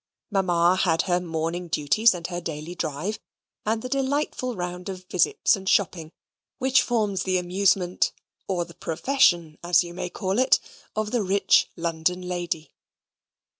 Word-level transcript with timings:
Mamma 0.31 0.77
had 0.77 1.03
her 1.03 1.19
morning 1.19 1.67
duties, 1.67 2.15
and 2.15 2.25
her 2.25 2.41
daily 2.41 2.73
drive, 2.73 3.19
and 3.67 3.83
the 3.83 3.87
delightful 3.87 4.55
round 4.55 4.89
of 4.89 5.05
visits 5.11 5.55
and 5.55 5.69
shopping 5.69 6.11
which 6.57 6.81
forms 6.81 7.21
the 7.21 7.37
amusement, 7.37 8.11
or 8.47 8.65
the 8.65 8.73
profession 8.73 9.59
as 9.63 9.83
you 9.83 9.93
may 9.93 10.09
call 10.09 10.39
it, 10.39 10.59
of 10.95 11.11
the 11.11 11.21
rich 11.21 11.69
London 11.75 12.23
lady. 12.23 12.71